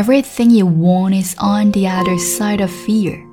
Everything 0.00 0.48
you 0.48 0.64
want 0.64 1.14
is 1.14 1.36
on 1.36 1.72
the 1.72 1.86
other 1.86 2.16
side 2.16 2.62
of 2.62 2.70
fear. 2.70 3.29